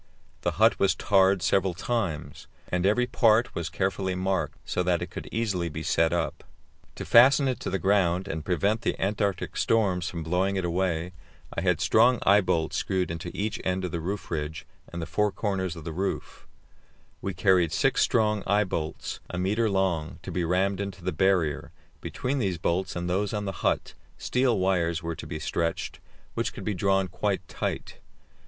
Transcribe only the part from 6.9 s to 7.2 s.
To